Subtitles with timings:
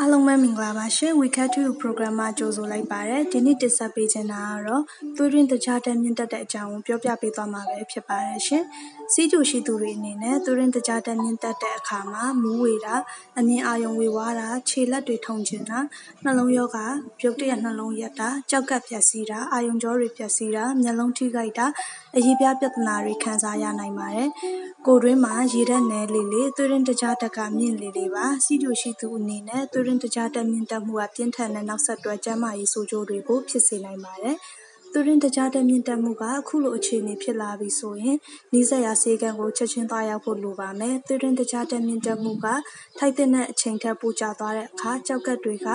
[0.00, 4.82] အားလုံးပဲမင်္ဂလာပါရှင် WeCat to program မှာကြိုဆိုလိုက်ပါတယ်ဒီနေ့တင်ဆက်ပေးချင်တာကတော့
[5.16, 8.64] သွေးရင်းတကြားတက်မြင့်တက်တဲ့အကြောင်းကိုပြောပြပေးသွားမှာပဲဖြစ်ပါတယ်ရှင်
[9.12, 12.94] စီးကျူရှိသူတွေအနေနဲ့သွေးရင်းတကြားတက်မြင့်တက်တဲ့အခါမှာမူးဝေတာ
[13.38, 15.78] အမြင်အာရုံဝေဝါးတာခြေလက်တွေထုံကျင်တာ
[16.24, 16.86] နှလုံးရောဂါ
[17.18, 21.66] ပြုတ်တရက်နှလုံးရက်တာကြောက်ကပ်ပြက်စီးတာအာယုံကြောတွေပြက်စီးတာမျက်လုံးထိခိုက်တာ
[22.16, 24.28] အရေးပြပြဿနာတွေခံစားရနိုင်ပါတယ်
[24.86, 34.36] ကိုတွင်းမှာရေဓာတ်နယ်လေးလေးသွေးရင်းတကြားတက်ကမြင့်လေးလေးပါစီးကျူရှိသူအနေနဲ့သွေးရင်းတကြားတက်မြင့်တက်မှုက ပြင်းထန်တဲ့နောက်ဆက်တွဲ ကျန်းမာရေးဆိုးကျိုးတွေကို ဖြစ်စေနိုင်ပါတယ်။
[34.92, 38.16] သွေးရင်းတကြားတက်မြင့်တက်မှုက အခုလိုအခြေအနေဖြစ်လာပြီဆိုရင်
[38.52, 42.46] နီးစပ်ရာဆေးခန်းကို ချက်ချင်းသွားရောက်ဖို့ လိုပါမယ်။သွေးရင်းတကြားတက်မြင့်တက်မှုက
[42.98, 45.68] ထိုက်တဲ့အချိန်ထက် ပိုကြာသွားတဲ့အခါကြောက်ကတွေက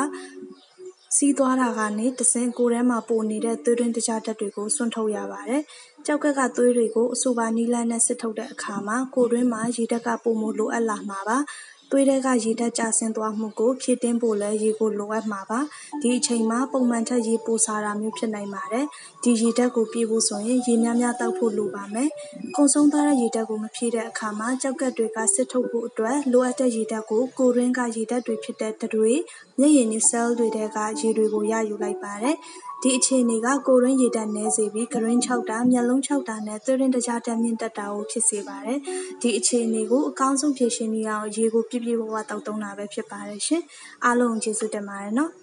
[1.17, 5.61] စီးသွားတာကနေတဆင့် ကိုယ်ထဲမှာပိုနေတဲ့ သွေးရင်းတကြားတက်တွေကို စွန့်ထုတ်ရပါတယ်။
[6.05, 11.37] ကြောက်ကက်က သွေးတွေကို အဆိုပါနည်းလမ်းနဲ့ စစ်ထုတ်တဲ့အခါမှာ ကိုယ်တွင်းမှာ ရေဓာတ်က ပိုမိုလိုအပ်လာမှာပါ။
[11.95, 15.59] သွေးထဲက ရေဓာတ်ကျဆင်းသွားမှုကို ဖြည့်တင်းဖို့လည်း ရေကို လိုအပ်မှာပါ။
[16.01, 18.85] ဒီအချိန်မှာ ပုံမှန်ထက် ရေပိုစားတာမျိုး ဖြစ်နိုင်ပါတယ်။
[19.23, 22.09] ဒီရေဓာတ်ကို ပြည့်ဖို့ဆိုရင် ရေများများသောက်ဖို့ လိုပါမယ်။
[22.55, 29.11] ကုန်ဆုံးသွားတဲ့ ရေဓာတ်ကို မဖြည့်တဲ့အခါမှာ ကျောက်ကပ်တွေက စစ်ထုတ်ဖို့အတွက် လိုအပ်တဲ့ရေဓာတ်ကို ကိုယ်တွင်းက ရေဓာတ်တွေဖြစ်တဲ့တတွေ၊
[29.59, 32.37] မျက်ရည်နဲ့ cell တွေထဲက ရေတွေကို ရယူလိုက်ပါတယ်။
[32.85, 38.79] ဒီအခြေအနေက ကိုယ်တွင်းရေဓာတ်နည်းစေပြီးကတွင်းခြောက်တာ၊မျက်လုံးခြောက်တာနဲ့ သွေးရင်းတကြားဓာတ်မြင့်တက်တာကို ဖြစ်စေပါတယ်။
[39.21, 43.61] ဒီအခြေအနေကို အကောင်းဆုံး ဖြေရှင်းနည်းကတော့ ရေကို ပြည့်ပြည့်ဝဝသောက်သုံးတာပဲဖြစ်ပါတယ်ရှင်။
[44.05, 45.31] အားလုံးကိုကျေးဇူးတင်ပါတယ်နော်။